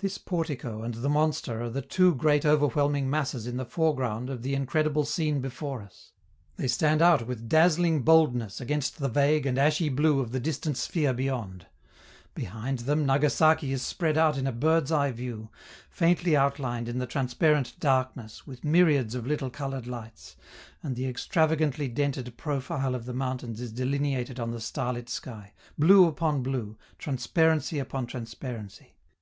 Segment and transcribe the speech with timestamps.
[0.00, 4.42] This portico and the monster are the two great overwhelming masses in the foreground of
[4.42, 6.12] the incredible scene before us;
[6.56, 10.76] they stand out with dazzling boldness against the vague and ashy blue of the distant
[10.76, 11.64] sphere beyond;
[12.34, 15.48] behind them, Nagasaki is spread out in a bird's eye view,
[15.88, 20.36] faintly outlined in the transparent darkness with myriads of little colored lights,
[20.82, 26.06] and the extravagantly dented profile of the mountains is delineated on the starlit sky, blue
[26.06, 28.92] upon blue, transparency upon transparency.